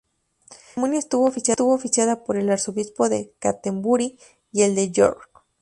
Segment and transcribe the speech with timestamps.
[0.49, 4.17] La ceremonia estuvo oficiada por el arzobispo de Canterbury
[4.51, 5.29] y el de York.